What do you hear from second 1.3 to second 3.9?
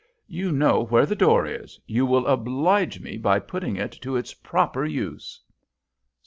is you will oblige me by putting